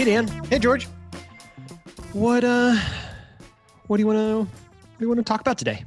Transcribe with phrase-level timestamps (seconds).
[0.00, 0.28] Hey Dan.
[0.48, 0.86] Hey George.
[2.14, 2.74] What uh
[3.86, 4.46] what do you wanna what
[4.98, 5.84] do you want to talk about today?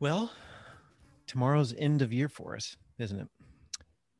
[0.00, 0.32] Well,
[1.26, 3.28] tomorrow's end of year for us, isn't it?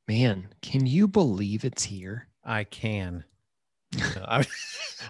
[0.06, 2.28] Man, can you believe it's here?
[2.44, 3.24] I can.
[4.14, 4.46] I-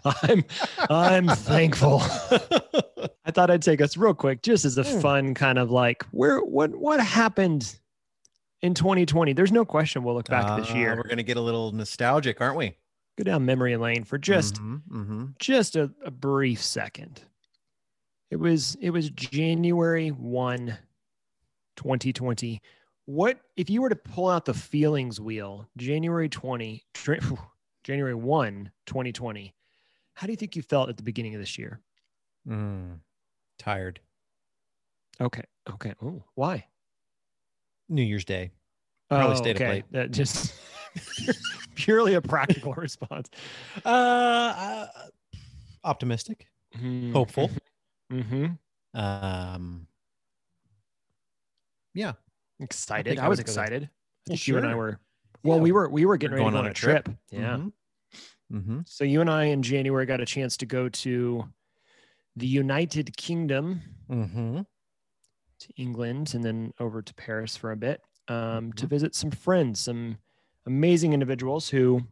[0.05, 0.45] I'm
[0.89, 2.03] I'm thankful.
[3.25, 5.01] I thought I'd take us real quick, just as a Hmm.
[5.01, 7.81] fun kind of like where what what happened
[8.67, 9.33] in 2020.
[9.33, 12.41] There's no question we'll look back this Uh, year, We're gonna get a little nostalgic,
[12.41, 12.77] aren't we?
[13.17, 17.23] go down memory lane for just hmm just a, a brief second.
[18.31, 20.77] It was it was January 1,
[21.77, 22.61] 2020.
[23.07, 27.21] What if you were to pull out the feelings wheel, January 20, Jan-
[27.85, 29.55] January 1, 2020,
[30.15, 31.81] how do you think you felt at the beginning of this year?
[32.49, 32.99] Mm.
[33.59, 34.01] Tired.
[35.21, 35.45] Okay.
[35.73, 35.95] Okay.
[36.03, 36.67] Oh, why?
[37.89, 38.51] New Year's Day.
[39.09, 39.85] Probably oh, stayed up late.
[39.93, 40.55] That just
[41.77, 43.31] purely a practical response.
[43.85, 44.87] Uh, uh
[45.85, 46.47] optimistic,
[47.13, 47.51] hopeful.
[48.13, 48.47] Mm-hmm.
[48.99, 49.87] Um,
[51.95, 52.13] yeah,
[52.61, 53.19] Excited.
[53.19, 53.63] I, I was would go there.
[53.65, 53.83] excited.
[53.85, 53.89] I
[54.29, 54.99] Well, think you and I were.
[55.45, 55.63] Well, Yeah.
[55.63, 57.09] we were we were getting We're ready to going go on a trip.
[57.31, 57.57] Yeah.
[57.57, 57.73] Mhm.
[58.53, 58.79] Mm-hmm.
[58.87, 61.45] So you and I in January got a chance to go to
[62.37, 64.61] the United Kingdom, Mm-hmm.
[65.61, 68.91] To England, and then over to Paris for a bit um, to Mhm.
[68.91, 70.19] visit some friends, some
[70.67, 72.03] amazing individuals who,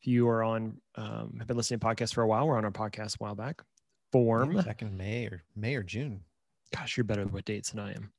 [0.00, 2.64] if you are on, um, have been listening to podcasts for a while, we're on
[2.64, 3.62] our podcast a while back.
[4.12, 4.56] Form.
[4.56, 6.24] back in May or May or June.
[6.74, 8.12] Gosh, you're better with dates than I am.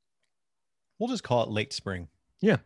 [0.98, 2.08] We'll just call it late spring.
[2.39, 2.58] Yeah.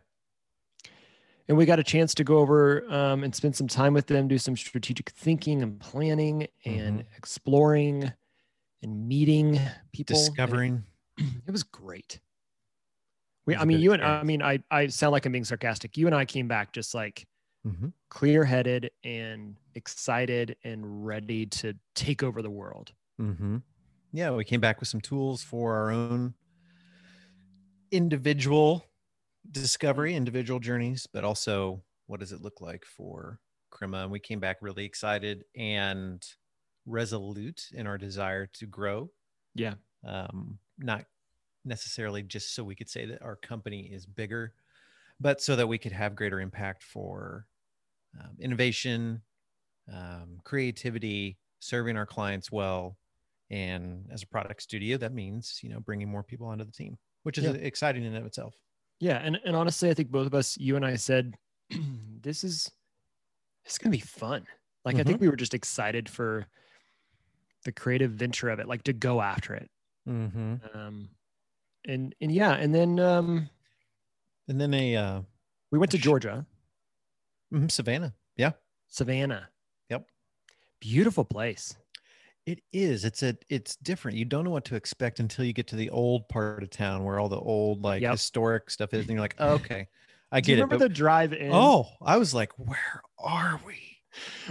[1.48, 4.28] And we got a chance to go over um, and spend some time with them,
[4.28, 8.12] do some strategic thinking and planning and exploring
[8.82, 9.58] and meeting
[9.92, 10.16] people.
[10.16, 10.84] and
[11.46, 12.20] it- was great.
[13.46, 14.26] We, was I mean, you and I experience.
[14.26, 15.96] mean, I, I sound like I'm being sarcastic.
[15.96, 17.26] You and I came back just like
[17.66, 17.88] Mm-hmm.
[18.08, 22.92] clear headed and excited and ready to take over the world.
[23.20, 23.56] Mm-hmm.
[24.12, 26.34] Yeah, we came back with some tools for our own
[27.90, 28.84] individual
[29.50, 33.40] discovery, individual journeys, but also what does it look like for
[33.70, 34.02] Crema?
[34.02, 36.24] And we came back really excited and
[36.86, 39.10] resolute in our desire to grow.
[39.54, 39.74] Yeah.
[40.06, 41.04] Um, not
[41.64, 44.52] necessarily just so we could say that our company is bigger,
[45.20, 47.46] but so that we could have greater impact for
[48.18, 49.20] um, innovation,
[49.92, 52.96] um, creativity, serving our clients well.
[53.50, 56.98] And as a product studio, that means, you know, bringing more people onto the team,
[57.22, 57.52] which is Yeah.
[57.52, 58.54] exciting in and of itself.
[59.00, 59.18] Yeah.
[59.18, 61.34] And, and honestly, I think both of us, you and I said,
[62.20, 62.70] this is,
[63.64, 64.46] it's going to be fun.
[64.84, 66.46] Like, I think we were just excited for
[67.64, 69.70] the creative venture of it, like to go after it.
[70.08, 70.54] Mm-hmm.
[70.78, 71.08] Um,
[71.86, 72.52] and, and yeah.
[72.54, 73.48] And then um,
[74.48, 75.20] And then a uh,
[75.70, 76.46] we went to Sh- Georgia,
[77.52, 78.14] mhm, Savannah.
[78.36, 78.52] Yeah,
[78.88, 79.48] Savannah.
[79.90, 80.06] Yep.
[80.80, 81.76] Beautiful place.
[82.46, 83.04] it is.
[83.04, 83.36] It's a.
[83.50, 84.16] It's different.
[84.16, 87.04] You don't know what to expect until you get to the old part of town
[87.04, 88.12] where all the old like Yep.
[88.12, 89.88] historic stuff is, and you're like, oh, okay,
[90.32, 90.64] I Do you get it.
[90.64, 91.50] remember the drive in?
[91.52, 93.76] oh, I was like, where are we?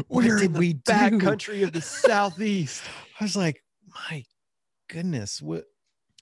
[0.07, 1.19] What we're did in the we back do?
[1.19, 2.83] country of the southeast.
[3.19, 4.23] I was like, my
[4.87, 5.65] goodness, what?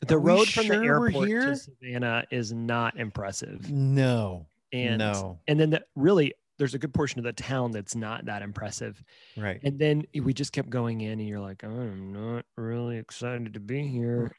[0.08, 1.46] the road from the sure we're airport here?
[1.46, 3.72] to Savannah is not impressive.
[3.72, 7.96] No, And no, and then the, really there's a good portion of the town that's
[7.96, 9.04] not that impressive.
[9.38, 9.60] right.
[9.64, 13.60] And then we just kept going in and you're like, I'm not really excited to
[13.60, 14.34] be here.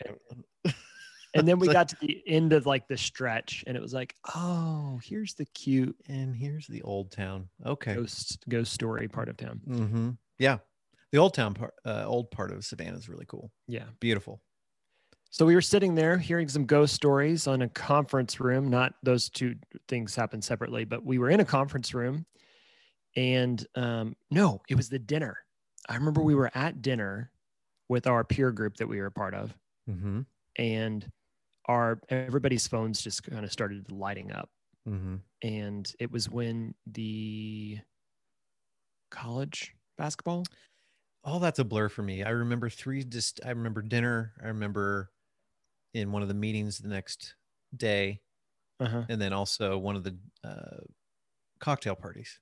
[0.64, 0.74] And,
[1.34, 4.14] and then we got to the end of like the stretch and it was like,
[4.34, 7.48] oh, here's the cute and here's the old town.
[7.64, 7.94] Okay.
[7.94, 9.60] ghost ghost story part of town.
[9.68, 10.10] Mm-hmm.
[10.38, 10.58] Yeah,
[11.12, 13.50] the old town part, uh, old part of Savannah is really cool.
[13.68, 13.84] Yeah.
[14.00, 14.40] Beautiful.
[15.30, 18.68] So we were sitting there hearing some ghost stories on a conference room.
[18.68, 19.56] Not those two
[19.88, 22.24] things happened separately, but we were in a conference room.
[23.16, 25.38] And um, no, it was the dinner.
[25.88, 27.30] I remember we were at dinner
[27.88, 29.54] with our peer group that we were a part of,
[29.88, 30.22] Mm-hmm.
[30.56, 31.12] and
[31.66, 34.48] our everybody's phones just kind of started lighting up.
[34.88, 35.16] Mm-hmm.
[35.42, 37.78] And it was when the
[39.10, 40.44] college basketball.
[41.24, 42.22] All that's a blur for me.
[42.22, 43.02] I remember three.
[43.04, 44.32] Just I remember dinner.
[44.42, 45.10] I remember
[45.94, 47.34] in one of the meetings the next
[47.76, 48.20] day,
[48.80, 49.04] Uh-huh.
[49.08, 50.78] and then also one of the uh,
[51.58, 52.38] cocktail parties.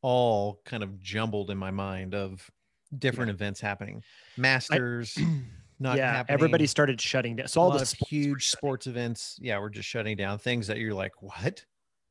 [0.00, 2.50] All kind of jumbled in my mind of
[2.98, 4.02] different events happening.
[4.36, 5.18] Masters
[5.80, 6.34] not yeah, happening.
[6.34, 7.48] everybody started shutting down.
[7.48, 9.38] So all the sports huge sports events.
[9.40, 11.64] Yeah, we're just shutting down things that you're like, what?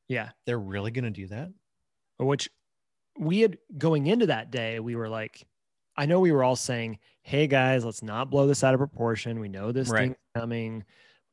[0.10, 0.30] Yeah.
[0.46, 1.50] They're really going to do that?
[2.20, 2.50] which
[3.18, 5.46] we had going into that day, we were like,
[5.95, 9.40] I know we were all saying, Hey guys, let's not blow this out of proportion.
[9.40, 10.00] We know this Right.
[10.10, 10.84] thing's coming.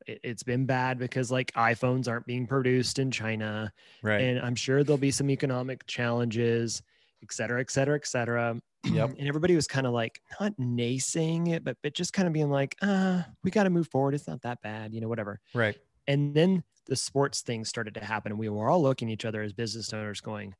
[0.07, 3.71] It, it's been bad because like iPhones aren't being produced in China.
[4.01, 4.21] Right.
[4.21, 6.81] And I'm sure there'll be some economic challenges.
[7.23, 8.59] et cetera, et cetera, et cetera.
[8.83, 9.11] Yep.
[9.19, 12.49] And everybody was kind of like not naysaying it, but but just kind of being
[12.49, 14.15] like, uh, we got to move forward.
[14.15, 15.39] It's not that bad, you know, whatever.
[15.53, 15.77] Right.
[16.07, 19.25] And then the sports thing started to happen, and we were all looking at each
[19.25, 20.55] other as business owners, going,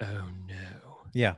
[0.00, 1.34] "Oh no!" Yeah.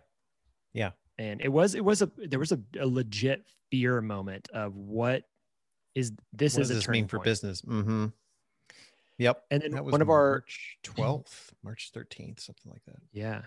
[0.72, 0.92] Yeah.
[1.18, 5.22] And it was it was a there was a, a legit fear moment of what
[5.94, 7.24] is this what is does a this mean for point.
[7.24, 7.62] business?
[7.62, 8.06] Mm-hmm.
[9.18, 9.42] Yep.
[9.50, 12.96] And then That was one of our March 12th, March 13th, something like that.
[13.12, 13.42] yeah,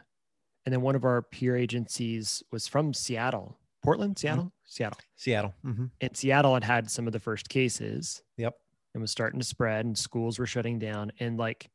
[0.66, 5.54] and then one of our peer agencies was from Seattle, Portland, Seattle, Seattle, Seattle.
[5.64, 5.86] Mm-hmm.
[6.02, 8.24] and Seattle had had some of the first cases.
[8.38, 8.56] Yep.
[8.96, 11.70] and was starting to spread and schools were shutting down and like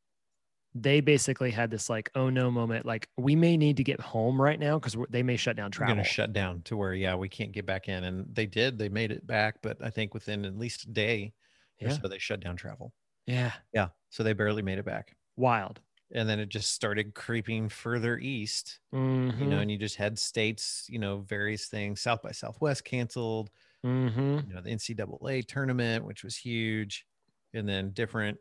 [0.77, 4.39] they basically had this like oh no moment like we may need to get home
[4.39, 7.15] right now because they may shut down travel going to shut down to where, yeah,
[7.15, 8.03] we can't get back in.
[8.03, 8.77] And they did.
[8.77, 11.33] They made it back, but I think within at least a day
[11.81, 12.93] or yeah so, they shut down travel.
[13.25, 13.87] yeah Yeah.
[14.09, 15.15] So they barely made it back.
[15.35, 15.81] wild
[16.13, 19.49] And then it just started creeping further east, you mm-hmm.
[19.49, 22.01] know, and you just had states, you know, various things.
[22.01, 23.49] South by Southwest canceled,
[23.85, 24.39] mm-hmm.
[24.47, 27.05] you know, the NCAA tournament, which was huge.
[27.53, 28.37] And then different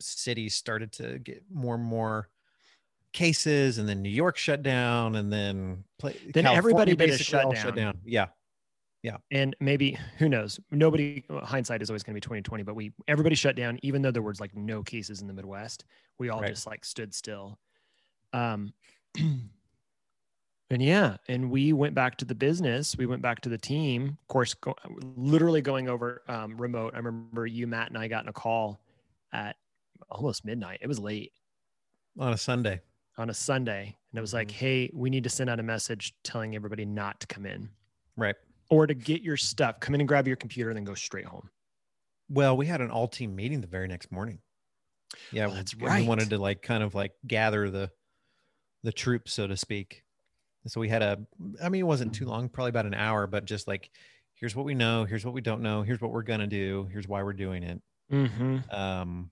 [0.00, 2.28] cities started to get more and more
[3.12, 3.78] cases.
[3.78, 5.16] And then New York shut down.
[5.16, 7.98] And then, play, Then California everybody did a basically all shutdown.
[8.04, 8.26] Yeah.
[9.02, 9.18] Yeah.
[9.30, 13.36] And maybe who knows nobody hindsight is always going to be 2020 but we everybody
[13.36, 15.84] shut down even though there was like no cases in the midwest
[16.18, 16.50] we all Right.
[16.50, 17.58] just like stood still
[18.32, 18.72] um
[19.16, 24.18] and yeah and we went back to the business we went back to the team
[24.20, 24.74] of course go,
[25.16, 28.80] literally going over um, remote i remember you matt and i got in a call
[29.32, 29.56] at
[30.10, 31.32] almost midnight it was late
[32.18, 32.80] On a Sunday.
[33.16, 34.52] on a sunday and it was like Mhm.
[34.52, 37.68] hey we need to send out a message telling everybody not to come in
[38.16, 38.36] Right.
[38.70, 41.26] or to get your stuff come in and grab your computer and then go straight
[41.26, 41.50] home
[42.30, 44.40] Well, we had an all team meeting the very next morning.
[45.32, 46.06] Yeah, Oh, that's and We right.
[46.06, 47.90] wanted to like kind of like gather the
[48.82, 50.04] the troops, so to speak.
[50.62, 51.24] And so we had a
[51.62, 53.90] I mean, it wasn't too long, probably about an hour, but just like
[54.34, 57.08] here's what we know, here's what we don't know, here's what we're gonna do, here's
[57.08, 57.80] why we're doing it.
[58.12, 58.70] Mm-hmm.
[58.70, 59.30] Um,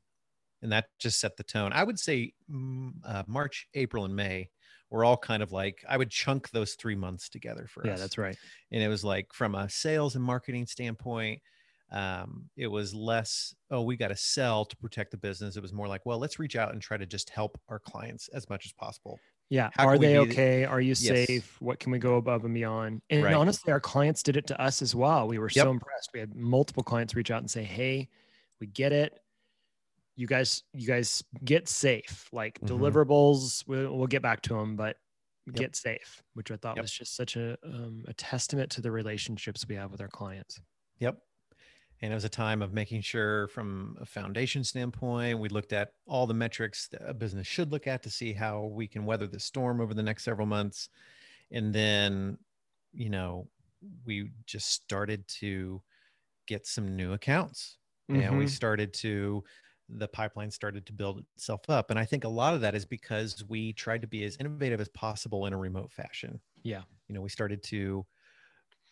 [0.63, 1.73] and that just set the tone.
[1.73, 4.51] I would say mm, uh, March, April, and May
[4.91, 7.99] were all kind of like I would chunk those three months together for Yeah, us
[7.99, 8.39] that's right.
[8.71, 11.43] and it was like from a sales and marketing standpoint
[11.91, 15.73] um, it was less oh we got to sell to protect the business it was
[15.73, 18.67] more like well let's reach out and try to just help our clients as much
[18.67, 19.71] as possible Yeah.
[19.71, 20.65] How Are they okay?
[20.65, 21.27] Are you Yes.
[21.27, 21.61] safe?
[21.61, 23.01] What can we go above and beyond?
[23.11, 23.35] And Right.
[23.35, 25.29] honestly, our clients did it to us as well.
[25.29, 25.69] We were Yep.
[25.69, 26.11] so impressed.
[26.13, 28.09] We had multiple clients reach out and say, "Hey,
[28.61, 29.21] we get it.
[30.19, 32.29] You guys, you guys get safe.
[32.33, 32.97] Like Mhm.
[33.05, 34.97] deliverables, we'll, we'll get back to them, but
[35.53, 35.67] Yep.
[35.67, 36.87] get safe." Which I thought Yep.
[36.87, 40.61] was just such a um, a testament to the relationships we have with our clients.
[40.99, 41.23] Yep.
[42.03, 45.95] And it was a time of making sure, from a foundation standpoint, we looked at
[46.07, 49.27] all the metrics that a business should look at to see how we can weather
[49.29, 50.91] the storm over the next several months.
[51.51, 52.39] And then,
[52.93, 53.51] you know,
[54.05, 55.83] we just started to
[56.47, 57.79] get some new accounts
[58.13, 58.49] and we Mhm.
[58.49, 59.45] started to,
[59.89, 61.91] the pipeline started to build itself up.
[61.91, 64.81] And I think a lot of that is because we tried to be as innovative
[64.81, 66.41] as possible in a remote fashion.
[66.63, 66.83] Yeah.
[67.09, 68.07] You know, we started to,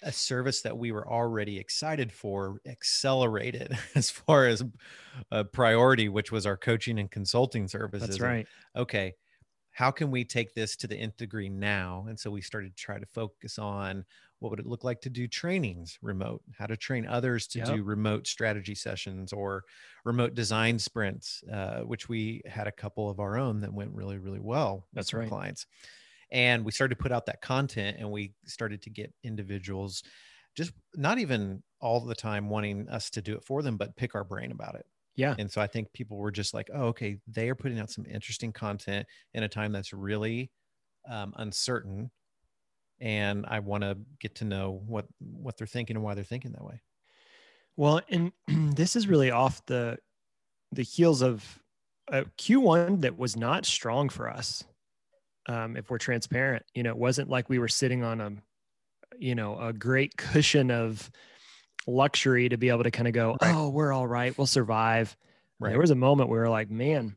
[0.02, 4.62] a service that we were already excited for accelerated as far as
[5.30, 8.08] a priority, which was our coaching and consulting services.
[8.08, 8.48] That's And, right.
[8.76, 9.14] Okay,
[9.70, 12.06] how can we take this to the nth degree now?
[12.08, 14.04] And so we started to try to focus on
[14.44, 17.66] what would it look like to do trainings remote, how to train others to Yep.
[17.66, 19.64] do remote strategy sessions or
[20.04, 24.18] remote design sprints, uh, which we had a couple of our own that went really,
[24.18, 24.86] really well.
[24.92, 25.28] with That's right.
[25.28, 25.66] Clients
[26.30, 30.02] and we started to put out that content and we started to get individuals
[30.54, 34.14] just not even all the time wanting us to do it for them but pick
[34.14, 34.86] our brain about it
[35.16, 35.38] Yeah.
[35.38, 38.06] and so i think people were just like oh okay they are putting out some
[38.06, 40.50] interesting content in a time that's really
[41.08, 42.10] um, uncertain
[43.00, 46.52] and i want to get to know what what they're thinking and why they're thinking
[46.52, 46.80] that way
[47.76, 48.32] Well, and
[48.76, 49.98] this is really off the
[50.72, 51.58] the heels of
[52.08, 54.62] a Q1 that was not strong for us.
[55.48, 58.32] Um, if we're transparent, you know, it wasn't like we were sitting on a,
[59.18, 61.10] you know, a great cushion of
[61.86, 63.54] luxury to be able to kind of go, Right.
[63.54, 65.16] oh, we're all right, we'll survive.
[65.60, 65.70] Right.
[65.70, 67.16] There was a moment where we were like, man,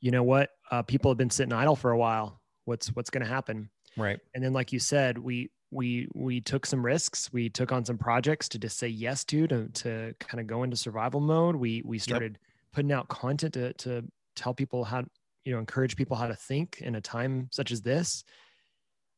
[0.00, 0.50] you know what?
[0.70, 2.40] Uh, people have been sitting idle for a while.
[2.64, 3.70] What's what's going to happen?
[3.98, 7.84] Right and then like you said we we we took some risks we took on
[7.84, 11.56] some projects to just say yes to to, to kind of go into survival mode
[11.56, 12.38] we we started
[12.72, 14.02] putting out content to to
[14.36, 15.04] tell people how
[15.44, 18.24] you know encourage people how to think in a time such as this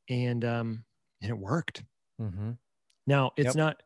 [0.08, 0.84] and um
[1.22, 1.82] and it worked
[2.20, 2.52] mm-hmm.
[3.06, 3.56] now it's Yep.
[3.56, 3.82] not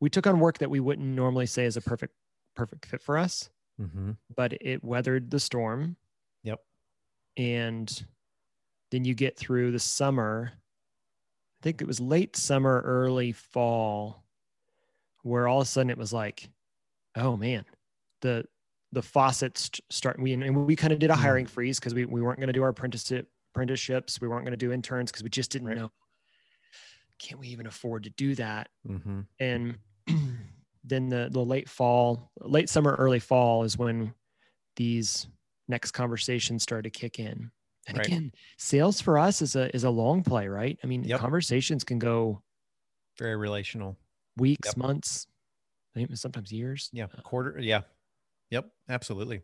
[0.00, 2.14] we took on work that we wouldn't normally say is a perfect
[2.54, 4.12] perfect fit for us Mm-hmm.
[4.34, 5.96] but it weathered the storm
[6.42, 6.58] Yep.
[7.36, 8.06] and
[8.90, 10.52] then you get through the summer.
[10.52, 14.24] I think it was late summer, early fall,
[15.22, 16.48] where all of a sudden it was like,
[17.16, 17.64] oh man,
[18.20, 18.44] the
[18.92, 21.50] the faucets start we and we kind of did a hiring mm.
[21.50, 24.56] freeze because we, we weren't going to do our apprenticeship apprenticeships we weren't going to
[24.56, 25.76] do interns because we just didn't right.
[25.76, 25.90] know
[27.18, 29.20] can we even afford to do that mm-hmm.
[29.40, 29.76] and
[30.84, 34.14] then the the late fall late summer early fall is when
[34.76, 35.28] these
[35.66, 37.50] next conversations started to kick in
[37.88, 38.06] and right.
[38.06, 41.18] again sales for us is a is a long play right i mean yep.
[41.18, 42.40] conversations can go
[43.18, 43.96] very relational
[44.36, 44.76] weeks yep.
[44.76, 45.26] months
[46.14, 47.80] sometimes years yeah quarter yeah
[48.50, 49.42] Yep, absolutely.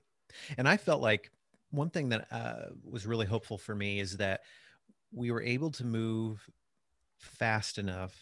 [0.57, 1.31] And I felt like
[1.71, 4.41] one thing that uh, was really hopeful for me is that
[5.13, 6.45] we were able to move
[7.19, 8.15] fast enough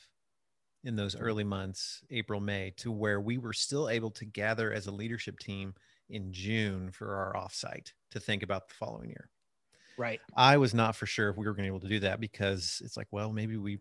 [0.84, 4.86] in those early months, April, May, to where we were still able to gather as
[4.86, 5.74] a leadership team
[6.10, 9.30] in June for our offsite to think about the following year.
[10.02, 10.20] Right.
[10.36, 12.18] I was not for sure if we were going to be able to do that
[12.20, 13.78] because it's like, well, maybe we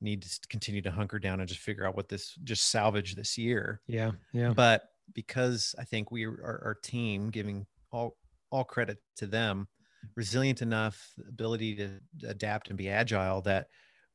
[0.00, 3.36] need to continue to hunker down and just figure out what this just salvage this
[3.36, 3.80] year.
[3.88, 4.12] Yeah.
[4.32, 4.52] Yeah.
[4.54, 8.16] But because I think we are our team giving all
[8.52, 9.66] all credit to them,
[10.14, 13.66] resilient enough, ability to adapt and be agile that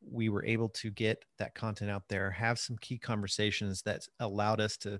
[0.09, 4.61] we were able to get that content out there, have some key conversations that allowed
[4.61, 4.99] us to,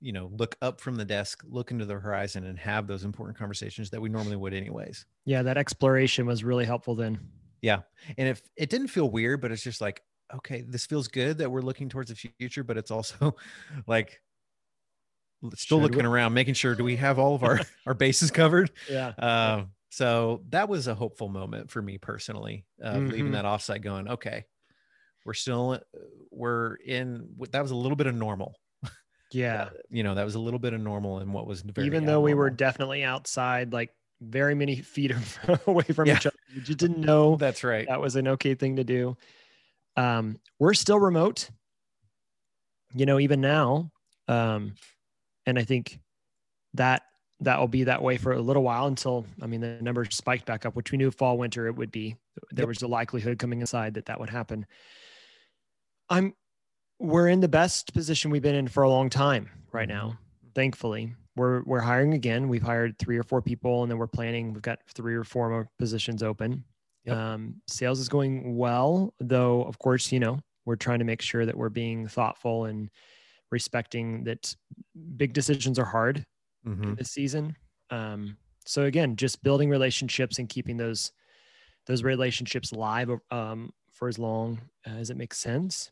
[0.00, 3.36] you know, look up from the desk, look into the horizon, and have those important
[3.36, 5.04] conversations that we normally would anyways.
[5.24, 7.18] Yeah, that exploration was really helpful then.
[7.62, 7.80] Yeah,
[8.16, 10.02] and if it didn't feel weird, but it's just like,
[10.34, 13.34] okay, this feels good that we're looking towards the future, but it's also
[13.86, 14.20] like
[15.54, 16.04] still Should looking we?
[16.06, 18.70] around, making sure do we have all of our our bases covered?
[18.88, 19.08] Yeah.
[19.18, 23.08] Uh, so that was a hopeful moment for me personally, uh, mm-hmm.
[23.08, 24.44] leaving that offsite going, okay,
[25.24, 25.98] we're still uh,
[26.30, 27.28] we're in.
[27.50, 28.54] That was a little bit of normal.
[29.30, 29.64] Yeah.
[29.64, 32.20] uh, you know, that was a little bit of normal and what was even though
[32.20, 35.12] we were definitely outside, like very many feet
[35.66, 36.16] away from yeah.
[36.16, 36.36] each other.
[36.54, 37.86] You just didn't know that's right.
[37.88, 39.16] That was an okay thing to do.
[39.96, 41.50] Um, we're still remote.
[42.94, 43.90] You know, even now,
[44.28, 44.74] um,
[45.44, 45.98] and I think
[46.74, 47.02] that
[47.40, 50.46] that will be that way for a little while until I mean the numbers spiked
[50.46, 52.16] back up, which we knew fall winter it would be.
[52.50, 52.68] There yep.
[52.68, 54.66] was a likelihood coming inside that that would happen.
[56.08, 56.34] I'm
[56.98, 60.06] we're in the best position we've been in for a long time right now.
[60.06, 60.48] Mm-hmm.
[60.54, 62.48] Thankfully, we're we're hiring again.
[62.48, 64.52] We've hired three or four people, and then we're planning.
[64.52, 66.64] We've got three or four more positions open.
[67.04, 67.16] Yep.
[67.16, 69.62] Um, sales is going well, though.
[69.62, 72.90] Of course, you know we're trying to make sure that we're being thoughtful and
[73.50, 74.54] respecting that
[75.16, 76.26] big decisions are hard
[76.66, 76.92] mm-hmm.
[76.94, 77.56] this season.
[77.88, 78.36] Um,
[78.66, 81.12] so again, just building relationships and keeping those
[81.86, 85.90] those relationships live um, for as long as it makes sense.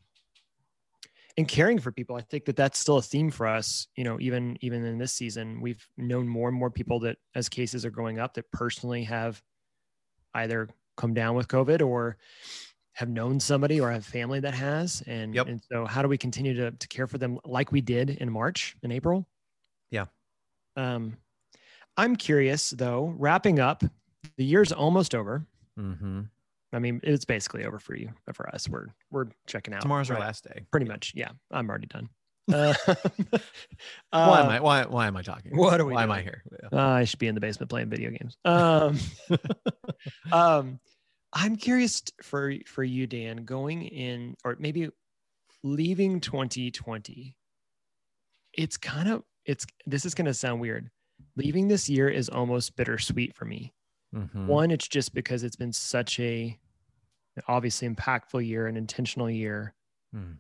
[1.39, 3.89] And caring for people, I think that that's still a theme for us.
[3.95, 7.49] You know, even even in this season, we've known more and more people that, as
[7.49, 9.43] cases are going up, that personally have
[10.35, 12.17] either come down with COVID or
[12.97, 15.47] have known somebody or have family that has and yep.
[15.47, 18.33] and so how do we continue to, to care for them like we did in
[18.33, 19.29] march and april
[19.91, 20.07] yeah
[20.77, 21.15] um
[21.99, 23.85] i'm curious though wrapping up
[24.39, 25.45] the year's almost over
[25.79, 26.23] mm-hmm.
[26.73, 30.11] i mean it's basically over for you but for us we're we're checking out tomorrow's
[30.11, 30.21] right?
[30.21, 32.09] our last day pretty much yeah i'm already done
[32.55, 32.75] uh,
[34.13, 35.57] why am I why why am I talking?
[35.57, 35.95] What are we?
[35.95, 36.13] Why doing?
[36.13, 36.43] am I here?
[36.73, 38.37] Uh, I should be in the basement playing video games.
[38.45, 39.01] Um,
[40.33, 40.79] um,
[41.33, 44.89] I'm curious for for you, Dan, going in or maybe
[45.65, 47.37] leaving 2020.
[48.55, 50.89] It's kind of it's this is going to sound weird.
[51.37, 53.75] Leaving this year is almost bittersweet for me.
[54.15, 54.47] Mm-hmm.
[54.47, 56.57] One, it's just because it's been such a
[57.49, 59.75] obviously impactful year, an intentional year.
[60.15, 60.37] Mm.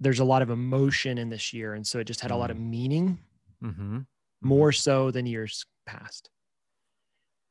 [0.00, 2.34] There's a lot of emotion in this year, and so it just had mm.
[2.34, 2.68] a lot of mm.
[2.68, 3.18] meaning,
[3.62, 4.00] mm-hmm.
[4.42, 6.30] more so than years past.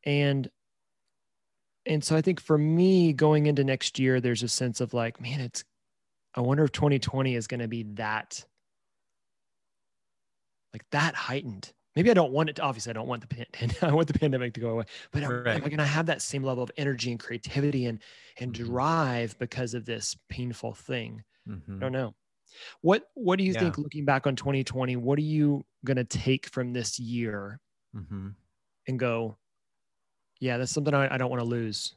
[0.06, 0.50] And
[1.86, 5.20] and so I think for me going into next year, there's a sense of like,
[5.20, 5.64] man, it's,
[6.36, 8.46] I wonder if 2020 is going to be that,
[10.74, 11.72] like that heightened.
[11.96, 14.18] Maybe I don't want it to, obviously I don't want the pandemic, I want the
[14.18, 15.56] pandemic to go away, but right.
[15.56, 18.00] am I going to have that same level of energy and creativity and,
[18.40, 18.66] and mm-hmm.
[18.66, 21.24] drive because of this painful thing?
[21.48, 21.78] Mm-hmm.
[21.78, 22.16] I don't know.
[22.82, 23.60] What, what do you yeah.
[23.60, 27.60] think looking back on 2020, what are you going to take from this year
[27.96, 28.30] mm-hmm.
[28.88, 29.38] and go,
[30.40, 31.96] yeah, that's something I, I don't want to lose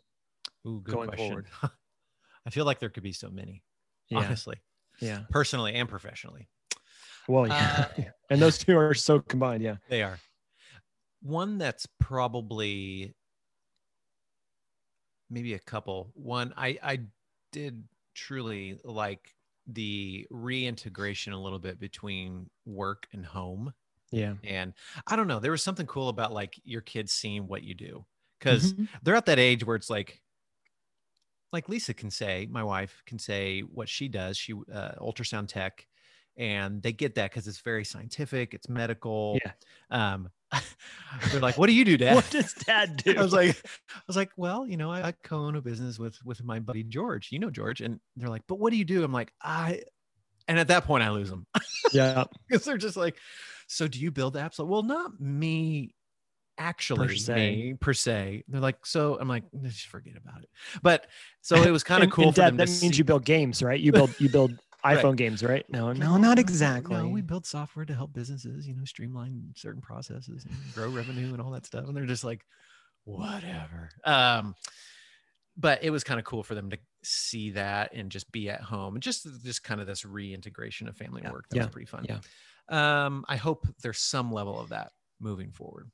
[0.66, 1.28] Ooh, going question.
[1.28, 1.46] forward.
[2.46, 3.62] I feel like there could be so many,
[4.08, 4.18] yeah.
[4.18, 4.56] honestly.
[5.00, 5.22] Yeah.
[5.30, 6.48] Personally and professionally.
[7.28, 7.88] Well, yeah.
[7.98, 9.62] Uh, and those two are so combined.
[9.62, 9.76] Yeah.
[9.88, 10.18] They are.
[11.22, 13.14] One that's probably
[15.30, 16.10] maybe a couple.
[16.14, 17.00] One, I, I
[17.52, 19.34] did truly like
[19.66, 23.72] the reintegration a little bit between work and home.
[24.10, 24.34] Yeah.
[24.44, 24.72] And
[25.06, 28.04] I don't know, there was something cool about like your kids seeing what you do
[28.38, 28.88] because Mhm.
[29.02, 30.20] they're at that age where it's like
[31.52, 35.86] like lisa can say my wife can say what she does she uh, ultrasound tech
[36.36, 39.52] and they get that because it's very scientific it's medical Yeah.
[40.12, 40.28] um
[41.30, 43.16] they're like what do you do dad What does dad do?
[43.16, 43.56] I was like,
[43.94, 46.84] I was like, well, you know, I, I co-own a business with with my buddy
[46.84, 47.30] George.
[47.32, 49.02] You know George, and they're like, but what do you do?
[49.02, 49.82] I'm like, I,
[50.46, 51.46] and at that point I lose them
[51.92, 52.24] yeah.
[52.48, 53.16] because they're just like,
[53.66, 54.58] so do you build apps?
[54.60, 55.94] Like, well, not me,
[56.58, 57.34] actually, Per se.
[57.34, 58.44] me per se.
[58.46, 60.48] They're like, so I'm like, just forget about it.
[60.82, 61.06] But
[61.42, 63.24] so it was kind of cool and for Dad, them that means see- you build
[63.24, 63.80] games, right?
[63.80, 64.52] You build you build
[64.94, 65.04] Right.
[65.04, 65.68] iPhone games, right?
[65.70, 66.96] No, no, not exactly.
[66.96, 71.32] No, we build software to help businesses, you know, streamline certain processes and grow revenue
[71.32, 71.86] and all that stuff.
[71.86, 72.44] And they're just like,
[73.04, 73.90] whatever.
[74.04, 74.54] Um,
[75.56, 78.60] but it was kind of cool for them to see that and just be at
[78.60, 81.48] home and just just kind of this reintegration of family Yeah, work.
[81.48, 82.04] That yeah, was pretty fun.
[82.06, 82.18] yeah.
[82.68, 85.90] Um, I hope there's some level of that moving forward.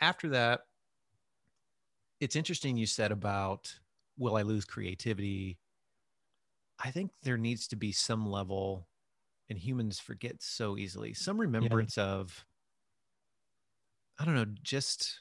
[0.00, 0.60] After that,
[2.20, 3.78] it's interesting you said about
[4.16, 5.58] will I lose creativity?
[6.78, 8.86] I think there needs to be some level,
[9.50, 12.44] and humans forget so easily, some remembrance of,
[14.18, 15.20] I don't know, just,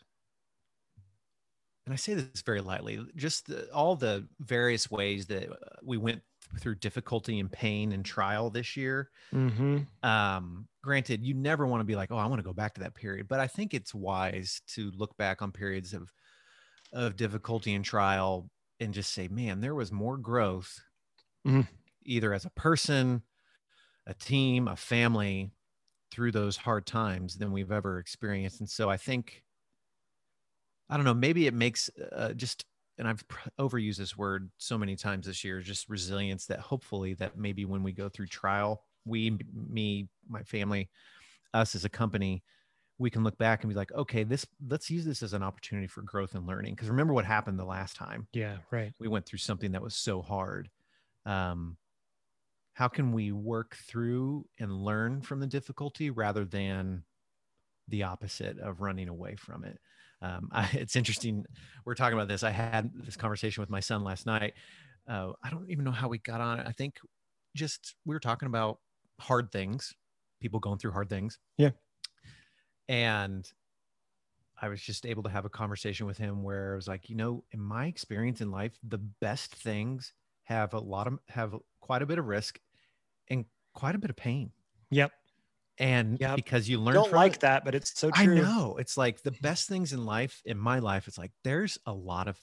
[1.85, 5.97] and I say this very lightly, just the, all the various ways that uh, we
[5.97, 6.21] went
[6.59, 9.09] through difficulty and pain and trial this year.
[9.33, 9.79] Mm-hmm.
[10.07, 12.81] Um, granted, you never want to be like, oh, I want to go back to
[12.81, 16.11] that period, but I think it's wise to look back on periods of
[16.93, 18.49] of difficulty and trial
[18.79, 20.81] and just say, man, there was more growth,
[21.47, 21.67] Mhm.
[22.05, 23.23] either as a person,
[24.07, 25.51] a team, a family,
[26.11, 28.59] through those hard times than we've ever experienced.
[28.61, 29.43] And so I think,
[30.89, 32.65] I don't know, maybe it makes uh, just,
[32.97, 33.23] and I've
[33.59, 37.83] overused this word so many times this year, just resilience that hopefully that maybe when
[37.83, 40.89] we go through trial, we, me, my family,
[41.53, 42.43] us as a company,
[42.99, 45.87] we can look back and be like, okay, this, let's use this as an opportunity
[45.87, 46.75] for growth and learning.
[46.75, 48.93] Because remember what happened the last time Yeah, right.
[48.99, 50.69] we went through something that was so hard
[51.27, 51.77] um,
[52.73, 57.03] how can we work through and learn from the difficulty rather than
[57.87, 59.79] the opposite of running away from it?
[60.21, 61.45] Um, I, it's interesting.
[61.85, 62.43] We're talking about this.
[62.43, 64.53] I had this conversation with my son last night.
[65.07, 66.65] Uh, i don't even know how we got on it.
[66.67, 66.99] I think
[67.55, 68.79] just we were talking about
[69.19, 69.93] hard things
[70.39, 71.39] people going through hard things.
[71.57, 71.71] Yeah.
[72.87, 73.49] and
[74.59, 77.15] I was just able to have a conversation with him where I was like, you
[77.15, 80.13] know, in my experience in life, the best things
[80.47, 82.59] have a lot of have quite a bit of risk
[83.29, 84.51] and quite a bit of pain.
[84.91, 85.11] Yep.
[85.77, 86.35] And Yep.
[86.37, 88.37] because you learn Don't like it- that, but it's so true.
[88.37, 88.77] I know.
[88.79, 92.27] It's like the best things in life, in my life, it's like there's a lot
[92.27, 92.39] of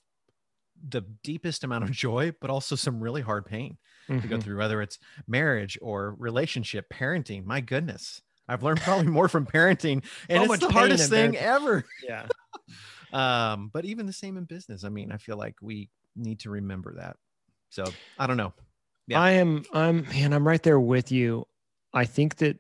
[0.88, 4.42] the deepest amount of joy, but also some really hard pain to go Mhm.
[4.42, 7.44] through, whether it's marriage or relationship, parenting.
[7.44, 8.20] My goodness.
[8.46, 11.84] I've learned probably more from parenting, and So it's the hardest thing ever.
[12.02, 12.28] Yeah.
[13.12, 14.82] Um, but even the same in business.
[14.82, 17.16] I mean, I feel like we need to remember that.
[17.74, 17.84] So
[18.18, 18.52] I don't know.
[19.08, 19.20] Yeah.
[19.20, 21.46] I am I'm man, I'm right there with you.
[21.92, 22.58] I think that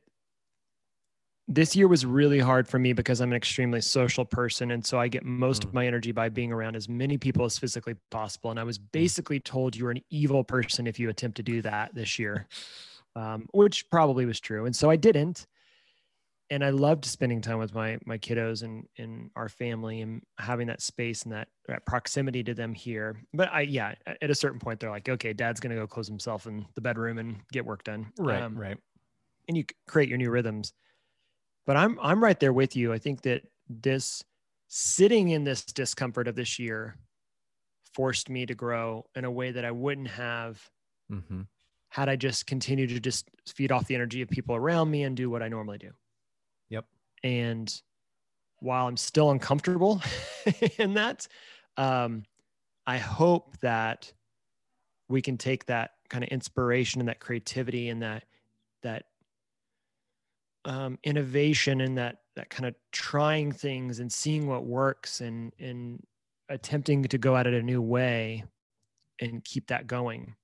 [1.46, 4.70] this year was really hard for me because I'm an extremely social person.
[4.72, 5.66] And so I get most Mm.
[5.66, 8.50] of my energy by being around as many people as physically possible.
[8.50, 11.62] And I was basically told you were an evil person if you attempt to do
[11.62, 12.48] that this year,
[13.14, 14.64] um, which probably was true.
[14.66, 15.46] And so I didn't.
[16.50, 20.66] And I loved spending time with my my kiddos and and our family and having
[20.66, 23.22] that space and that, that proximity to them here.
[23.32, 26.46] But I yeah, at a certain point they're like, okay, dad's gonna go close himself
[26.46, 28.12] in the bedroom and get work done.
[28.18, 28.42] Right.
[28.42, 28.76] Um, right.
[29.48, 30.72] and you create your new rhythms.
[31.66, 32.92] But I'm I'm right there with you.
[32.92, 34.22] I think that this
[34.68, 36.96] sitting in this discomfort of this year
[37.94, 40.60] forced me to grow in a way that I wouldn't have
[41.08, 41.42] hmm
[41.88, 45.16] had I just continued to just feed off the energy of people around me and
[45.16, 45.92] do what I normally do.
[47.24, 47.82] And
[48.60, 50.02] while I'm still uncomfortable
[50.78, 51.28] in that,
[51.76, 52.24] um,
[52.86, 54.12] I hope that
[55.08, 58.26] we can take that kind of inspiration and that creativity and that
[58.82, 59.06] that
[60.64, 66.02] um, innovation and that that kind of trying things and seeing what works and and
[66.48, 68.44] attempting to go at it a new way
[69.20, 70.36] and keep that going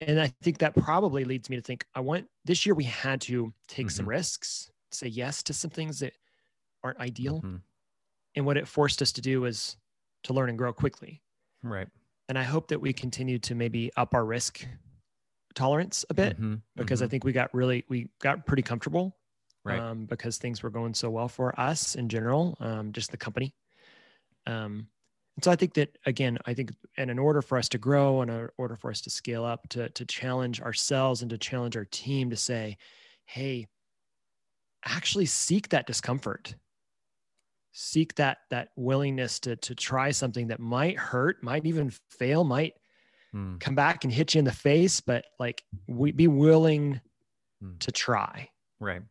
[0.00, 3.20] and I think that probably leads me to think I want this year we had
[3.22, 4.08] to take some Mhm.
[4.08, 6.14] risks, say yes to some things that
[6.82, 7.42] aren't ideal.
[7.42, 7.62] Mhm.
[8.36, 9.76] And what it forced us to do was
[10.24, 11.22] to learn and grow quickly.
[11.62, 11.88] Right.
[12.28, 14.66] And I hope that we continue to maybe up our risk
[15.54, 16.62] tolerance a bit Mhm.
[16.76, 17.10] because I Mhm.
[17.10, 19.18] think we got really, we got pretty comfortable
[19.64, 19.80] Right.
[19.80, 23.54] um, because things were going so well for us in general, um, just the company.
[24.46, 24.90] Um,
[25.36, 28.20] and so I think that again, I think, and in order for us to grow,
[28.22, 31.76] and in order for us to scale up, to to challenge ourselves and to challenge
[31.76, 32.76] our team to say,
[33.26, 33.68] "Hey,
[34.84, 36.54] actually seek that discomfort.
[37.72, 42.74] seek that that willingness to to try something that might hurt, might even fail, might
[43.32, 43.58] Hmm.
[43.58, 47.00] come back and hit you in the face, but like we be willing
[47.60, 47.78] Hmm.
[47.78, 48.50] to try.
[48.80, 49.02] Right.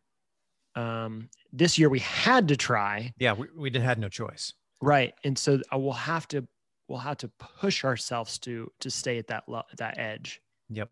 [0.76, 4.52] Um, this year we had to try, Yeah, we, we did had no choice.
[4.82, 5.14] right?
[5.24, 6.46] And so I will have to
[6.90, 10.42] we'll have to push ourselves to to stay at that lo- that edge.
[10.70, 10.92] Yep.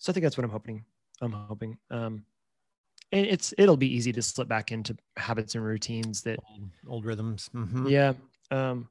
[0.00, 0.84] So I think that's what I'm hoping.
[1.22, 1.78] I'm hoping.
[1.90, 2.26] Um,
[3.16, 7.48] it's it'll be easy to slip back into habits and routines that Old, old rhythms.
[7.54, 7.90] Mhm.
[7.90, 8.12] yeah.
[8.50, 8.88] Um,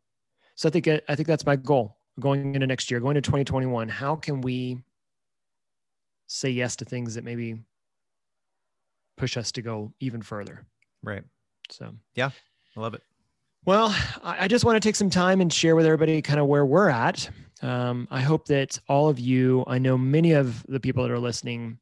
[0.55, 3.89] so I think I think that's my goal going into next year, going to 2021.
[3.89, 4.83] How can we
[6.27, 7.59] say yes to things that maybe
[9.17, 10.65] push us to go even further?
[11.03, 11.23] Right.
[11.69, 12.29] So, yeah,
[12.77, 13.01] I love it.
[13.65, 16.47] well, I I just want to take some time and share with everybody kind of
[16.47, 17.29] where we're at.
[17.61, 21.19] Um, I hope that all of you, I know many of the people that are
[21.19, 21.79] listening,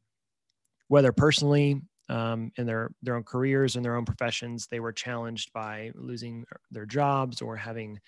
[0.88, 5.52] whether personally um, in their their own careers and their own professions, they were challenged
[5.54, 8.00] by losing their jobs or having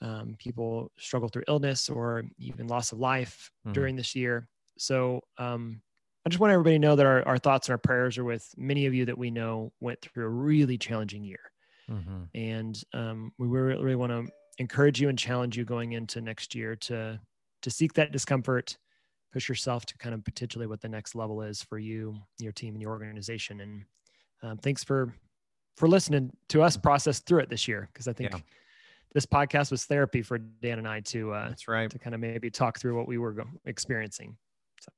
[0.00, 3.74] um, people struggle through illness or even loss of life Mhm.
[3.74, 4.48] during this year.
[4.78, 5.82] So um,
[6.24, 8.54] I just want everybody to know that our, our thoughts and our prayers are with
[8.56, 11.52] many of you that we know went through a really challenging year
[11.88, 12.30] Mhm.
[12.34, 16.54] and um, we really, really want to encourage you and challenge you going into next
[16.54, 17.20] year to
[17.62, 18.78] to seek that discomfort
[19.32, 22.74] push yourself to kind of potentially what the next level is for you your team
[22.74, 23.84] and your organization and
[24.42, 25.12] um, thanks for
[25.76, 28.40] for listening to us process through it this year because i think Yeah.
[29.14, 31.90] this podcast was therapy for dan and i to uh, That's right.
[31.90, 34.36] to kind of maybe talk through what we were experiencing
[34.80, 34.90] so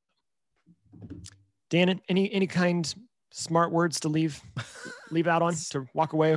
[1.71, 2.93] dan any any kind
[3.33, 4.41] smart words to leave
[5.11, 6.37] leave out on to walk away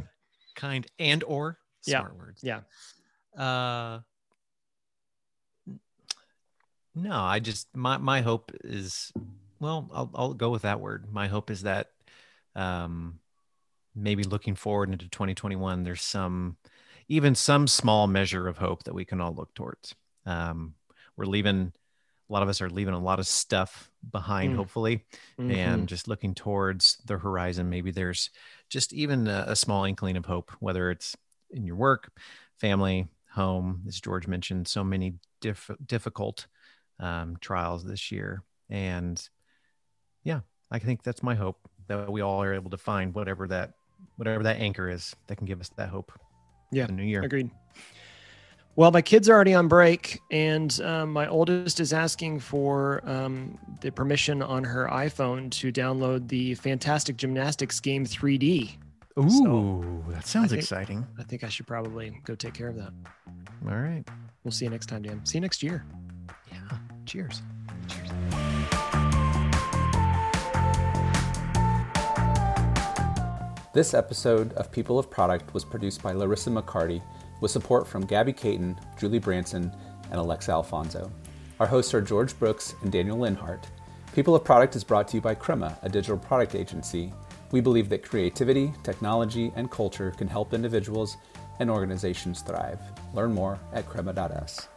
[0.56, 2.00] Kind and or Yeah.
[2.02, 2.44] smart words.
[2.44, 2.62] Yeah.
[3.36, 4.00] Uh
[6.96, 9.12] no, I just my my hope is
[9.60, 11.12] well, I'll I'll go with that word.
[11.12, 11.90] My hope is that
[12.56, 13.20] um
[13.96, 16.58] maybe looking forward into 2021 there's some
[17.08, 19.96] even some small measure of hope that we can all look towards.
[20.26, 20.76] Um
[21.18, 21.74] we're leaving
[22.30, 24.56] a lot of us are leaving a lot of stuff behind Mm.
[24.56, 25.06] hopefully
[25.40, 25.56] Mhm.
[25.56, 28.30] and just looking towards the horizon maybe there's
[28.70, 31.16] just even a, a small inkling of hope whether it's
[31.52, 32.12] in your work
[32.60, 36.48] family home as george mentioned so many diff- difficult
[37.00, 39.30] um, trials this year and
[40.24, 40.40] yeah
[40.72, 43.74] i think that's my hope that we all are able to find whatever that
[44.16, 46.12] whatever that anchor is that can give us that hope
[46.72, 47.50] Yeah, the new year Agreed.
[48.76, 53.56] Well, my kids are already on break, and um, my oldest is asking for um,
[53.82, 58.78] the permission on her iPhone to download the Fantastic Gymnastics game 3D.
[59.20, 62.76] ooh So, that sounds think- exciting I think I should probably go take care of
[62.78, 62.94] that.
[63.68, 64.04] all right
[64.44, 65.24] We'll see you next time, Dan.
[65.24, 65.86] See you next year.
[67.04, 67.42] Yeah cheers
[73.74, 77.02] This episode of People of Product was produced by Larissa McCarty
[77.42, 79.72] with support from Gabby Caton, Julie Branson,
[80.12, 81.12] and Alexa Alfonso.
[81.60, 83.64] Our hosts are George Brooks and Daniel Linhart.
[84.14, 87.12] People of Product is brought to you by Crema, a digital product agency.
[87.52, 91.18] We believe that creativity, technology, and culture can help individuals
[91.60, 92.80] and organizations thrive.
[93.16, 94.68] Learn more at crema.us.